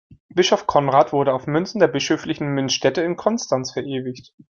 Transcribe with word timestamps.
Bischof 0.29 0.65
Konrad 0.65 1.13
wurde 1.13 1.31
auf 1.31 1.45
Münzen 1.45 1.77
der 1.79 1.85
bischöflichen 1.87 2.47
Münzstätte 2.55 3.01
in 3.03 3.17
Konstanz 3.17 3.71
verewigt. 3.73 4.33